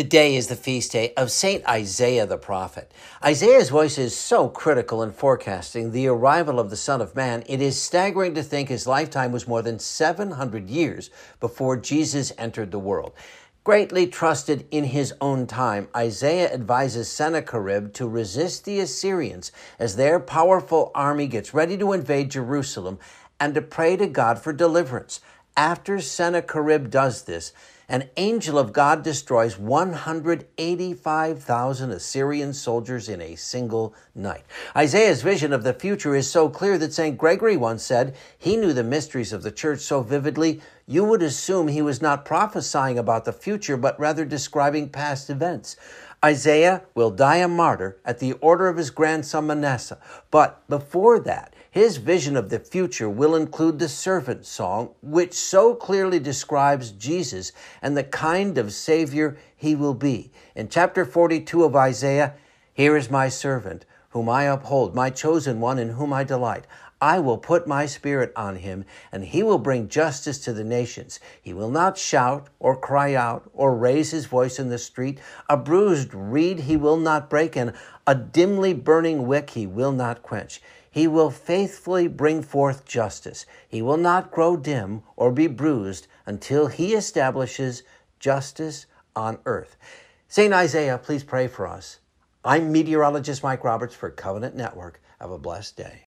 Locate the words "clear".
36.48-36.78